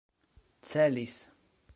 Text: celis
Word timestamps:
celis 0.65 1.19